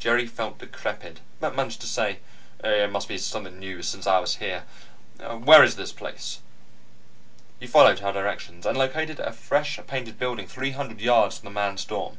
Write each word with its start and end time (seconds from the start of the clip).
Jerry 0.00 0.26
felt 0.26 0.58
decrepit, 0.58 1.20
but 1.38 1.54
managed 1.54 1.80
to 1.82 1.86
say: 1.86 2.18
"It 2.64 2.90
must 2.90 3.06
be 3.06 3.16
something 3.16 3.60
new 3.60 3.80
since 3.84 4.08
I 4.08 4.18
was 4.18 4.34
here. 4.42 4.64
Where 5.20 5.62
is 5.62 5.76
this 5.76 5.92
place?" 5.92 6.40
He 7.60 7.68
followed 7.68 8.00
her 8.00 8.10
directions, 8.12 8.66
and 8.66 8.76
located 8.76 9.20
a 9.20 9.30
fresh 9.32 9.78
painted 9.86 10.18
building 10.18 10.48
three 10.48 10.72
hundred 10.72 11.00
yards 11.00 11.38
from 11.38 11.44
the 11.46 11.52
men's 11.52 11.84
dorm. 11.84 12.18